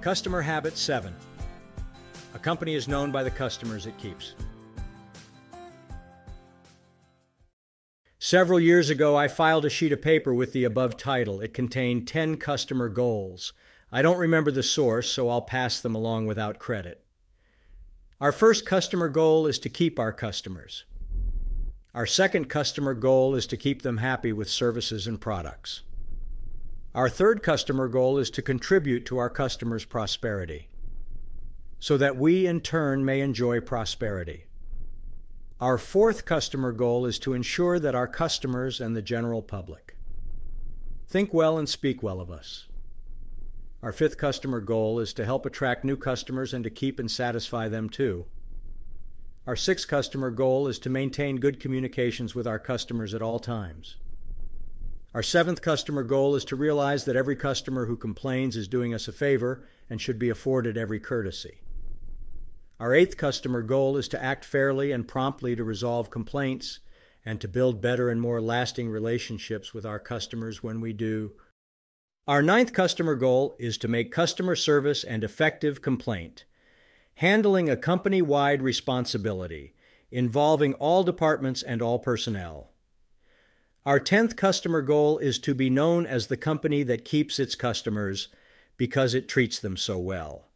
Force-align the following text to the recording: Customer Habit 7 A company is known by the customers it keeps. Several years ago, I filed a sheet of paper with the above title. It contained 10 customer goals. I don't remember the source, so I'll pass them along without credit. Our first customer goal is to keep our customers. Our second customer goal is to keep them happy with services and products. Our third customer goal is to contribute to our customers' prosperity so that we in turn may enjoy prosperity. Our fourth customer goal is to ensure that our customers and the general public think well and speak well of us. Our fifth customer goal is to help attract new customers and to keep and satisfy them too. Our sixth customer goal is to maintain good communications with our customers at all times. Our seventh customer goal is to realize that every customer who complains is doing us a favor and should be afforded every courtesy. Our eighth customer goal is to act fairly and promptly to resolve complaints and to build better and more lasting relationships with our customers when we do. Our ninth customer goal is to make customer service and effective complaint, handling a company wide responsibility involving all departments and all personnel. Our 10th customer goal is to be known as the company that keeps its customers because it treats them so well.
Customer 0.00 0.40
Habit 0.40 0.78
7 0.78 1.12
A 2.34 2.38
company 2.38 2.74
is 2.74 2.86
known 2.86 3.10
by 3.10 3.24
the 3.24 3.30
customers 3.32 3.84
it 3.84 3.98
keeps. 3.98 4.34
Several 8.20 8.60
years 8.60 8.90
ago, 8.90 9.16
I 9.16 9.26
filed 9.26 9.64
a 9.64 9.70
sheet 9.70 9.90
of 9.90 10.00
paper 10.00 10.32
with 10.32 10.52
the 10.52 10.64
above 10.64 10.96
title. 10.96 11.40
It 11.40 11.52
contained 11.52 12.06
10 12.06 12.36
customer 12.36 12.88
goals. 12.88 13.52
I 13.90 14.02
don't 14.02 14.18
remember 14.18 14.52
the 14.52 14.62
source, 14.62 15.10
so 15.10 15.28
I'll 15.28 15.42
pass 15.42 15.80
them 15.80 15.96
along 15.96 16.26
without 16.26 16.60
credit. 16.60 17.04
Our 18.20 18.32
first 18.32 18.66
customer 18.66 19.08
goal 19.08 19.48
is 19.48 19.58
to 19.60 19.68
keep 19.68 19.98
our 19.98 20.12
customers. 20.12 20.84
Our 21.92 22.06
second 22.06 22.48
customer 22.48 22.94
goal 22.94 23.34
is 23.34 23.48
to 23.48 23.56
keep 23.56 23.82
them 23.82 23.96
happy 23.96 24.32
with 24.32 24.48
services 24.48 25.08
and 25.08 25.20
products. 25.20 25.82
Our 26.94 27.08
third 27.08 27.42
customer 27.42 27.86
goal 27.88 28.18
is 28.18 28.30
to 28.30 28.42
contribute 28.42 29.04
to 29.06 29.18
our 29.18 29.28
customers' 29.28 29.84
prosperity 29.84 30.68
so 31.78 31.96
that 31.96 32.16
we 32.16 32.46
in 32.46 32.60
turn 32.60 33.04
may 33.04 33.20
enjoy 33.20 33.60
prosperity. 33.60 34.46
Our 35.60 35.78
fourth 35.78 36.24
customer 36.24 36.72
goal 36.72 37.06
is 37.06 37.18
to 37.20 37.34
ensure 37.34 37.78
that 37.78 37.94
our 37.94 38.08
customers 38.08 38.80
and 38.80 38.96
the 38.96 39.02
general 39.02 39.42
public 39.42 39.96
think 41.08 41.32
well 41.32 41.58
and 41.58 41.68
speak 41.68 42.02
well 42.02 42.20
of 42.20 42.30
us. 42.30 42.66
Our 43.82 43.92
fifth 43.92 44.18
customer 44.18 44.60
goal 44.60 44.98
is 44.98 45.12
to 45.14 45.24
help 45.24 45.46
attract 45.46 45.84
new 45.84 45.96
customers 45.96 46.52
and 46.52 46.64
to 46.64 46.70
keep 46.70 46.98
and 46.98 47.10
satisfy 47.10 47.68
them 47.68 47.88
too. 47.88 48.26
Our 49.46 49.56
sixth 49.56 49.88
customer 49.88 50.30
goal 50.30 50.68
is 50.68 50.78
to 50.80 50.90
maintain 50.90 51.36
good 51.36 51.60
communications 51.60 52.34
with 52.34 52.46
our 52.46 52.58
customers 52.58 53.14
at 53.14 53.22
all 53.22 53.38
times. 53.38 53.96
Our 55.14 55.22
seventh 55.22 55.62
customer 55.62 56.02
goal 56.02 56.36
is 56.36 56.44
to 56.46 56.56
realize 56.56 57.04
that 57.06 57.16
every 57.16 57.34
customer 57.34 57.86
who 57.86 57.96
complains 57.96 58.56
is 58.56 58.68
doing 58.68 58.92
us 58.92 59.08
a 59.08 59.12
favor 59.12 59.66
and 59.88 60.00
should 60.00 60.18
be 60.18 60.28
afforded 60.28 60.76
every 60.76 61.00
courtesy. 61.00 61.62
Our 62.78 62.94
eighth 62.94 63.16
customer 63.16 63.62
goal 63.62 63.96
is 63.96 64.06
to 64.08 64.22
act 64.22 64.44
fairly 64.44 64.92
and 64.92 65.08
promptly 65.08 65.56
to 65.56 65.64
resolve 65.64 66.10
complaints 66.10 66.80
and 67.24 67.40
to 67.40 67.48
build 67.48 67.80
better 67.80 68.10
and 68.10 68.20
more 68.20 68.40
lasting 68.40 68.90
relationships 68.90 69.72
with 69.72 69.86
our 69.86 69.98
customers 69.98 70.62
when 70.62 70.80
we 70.80 70.92
do. 70.92 71.32
Our 72.26 72.42
ninth 72.42 72.74
customer 72.74 73.14
goal 73.14 73.56
is 73.58 73.78
to 73.78 73.88
make 73.88 74.12
customer 74.12 74.54
service 74.54 75.02
and 75.02 75.24
effective 75.24 75.80
complaint, 75.80 76.44
handling 77.14 77.70
a 77.70 77.76
company 77.76 78.20
wide 78.20 78.62
responsibility 78.62 79.74
involving 80.10 80.74
all 80.74 81.02
departments 81.02 81.62
and 81.62 81.80
all 81.80 81.98
personnel. 81.98 82.70
Our 83.86 84.00
10th 84.00 84.36
customer 84.36 84.82
goal 84.82 85.18
is 85.18 85.38
to 85.40 85.54
be 85.54 85.70
known 85.70 86.04
as 86.04 86.26
the 86.26 86.36
company 86.36 86.82
that 86.82 87.04
keeps 87.04 87.38
its 87.38 87.54
customers 87.54 88.28
because 88.76 89.14
it 89.14 89.28
treats 89.28 89.58
them 89.58 89.76
so 89.76 89.98
well. 89.98 90.47